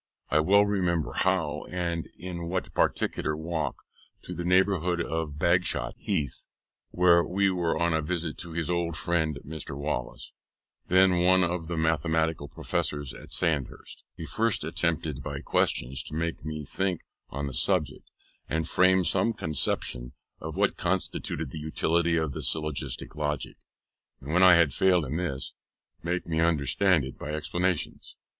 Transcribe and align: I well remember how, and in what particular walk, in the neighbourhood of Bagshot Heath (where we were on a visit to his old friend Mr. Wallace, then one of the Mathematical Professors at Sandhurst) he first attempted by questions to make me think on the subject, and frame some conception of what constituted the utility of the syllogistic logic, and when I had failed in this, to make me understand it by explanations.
I 0.31 0.39
well 0.39 0.65
remember 0.65 1.13
how, 1.13 1.65
and 1.69 2.07
in 2.17 2.47
what 2.47 2.73
particular 2.73 3.37
walk, 3.37 3.83
in 4.27 4.35
the 4.35 4.43
neighbourhood 4.43 4.99
of 4.99 5.37
Bagshot 5.37 5.93
Heath 5.95 6.47
(where 6.89 7.23
we 7.23 7.51
were 7.51 7.77
on 7.77 7.93
a 7.93 8.01
visit 8.01 8.35
to 8.39 8.51
his 8.53 8.67
old 8.67 8.97
friend 8.97 9.37
Mr. 9.45 9.77
Wallace, 9.77 10.31
then 10.87 11.19
one 11.23 11.43
of 11.43 11.67
the 11.67 11.77
Mathematical 11.77 12.47
Professors 12.47 13.13
at 13.13 13.31
Sandhurst) 13.31 14.03
he 14.15 14.25
first 14.25 14.63
attempted 14.63 15.21
by 15.21 15.39
questions 15.39 16.01
to 16.05 16.15
make 16.15 16.43
me 16.43 16.65
think 16.65 17.01
on 17.29 17.45
the 17.45 17.53
subject, 17.53 18.09
and 18.49 18.67
frame 18.67 19.05
some 19.05 19.33
conception 19.33 20.13
of 20.39 20.55
what 20.57 20.77
constituted 20.77 21.51
the 21.51 21.59
utility 21.59 22.17
of 22.17 22.31
the 22.33 22.41
syllogistic 22.41 23.15
logic, 23.15 23.57
and 24.19 24.33
when 24.33 24.41
I 24.41 24.55
had 24.55 24.73
failed 24.73 25.05
in 25.05 25.17
this, 25.17 25.53
to 25.99 26.05
make 26.07 26.25
me 26.25 26.39
understand 26.39 27.03
it 27.05 27.19
by 27.19 27.35
explanations. 27.35 28.17